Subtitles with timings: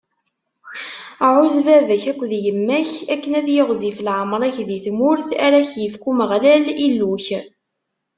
[1.33, 7.27] Ɛuzz baba-k akked yemma-k akken ad yiɣzif leɛmeṛ-ik di tmurt ara k-ifk Umeɣlal, Illu-ik.